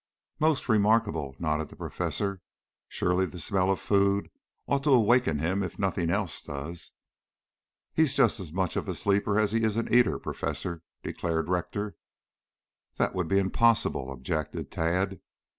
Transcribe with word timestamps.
"Most 0.39 0.67
remarkable," 0.67 1.35
nodded 1.37 1.69
the 1.69 1.75
professor. 1.75 2.41
"Surely 2.89 3.27
the 3.27 3.37
smell 3.37 3.69
of 3.69 3.79
food 3.79 4.31
ought 4.65 4.83
to 4.85 4.89
awaken 4.89 5.37
him 5.37 5.61
if 5.61 5.77
nothing 5.77 6.09
else 6.09 6.41
does." 6.41 6.93
"He's 7.93 8.15
just 8.15 8.39
as 8.39 8.51
much 8.51 8.75
of 8.75 8.87
a 8.87 8.95
sleeper 8.95 9.39
as 9.39 9.51
he 9.51 9.61
is 9.61 9.77
an 9.77 9.93
eater, 9.93 10.17
Professor," 10.17 10.81
declared 11.03 11.49
Rector. 11.49 11.93
"That 12.97 13.13
would 13.13 13.27
be 13.27 13.37
impossible," 13.37 14.11
objected 14.11 14.71
Tad. 14.71 15.21